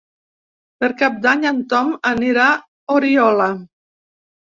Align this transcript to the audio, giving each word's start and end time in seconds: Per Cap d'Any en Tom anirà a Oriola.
Per 0.83 0.87
Cap 1.01 1.19
d'Any 1.25 1.45
en 1.49 1.59
Tom 1.73 1.91
anirà 2.13 2.47
a 2.55 2.95
Oriola. 2.95 3.51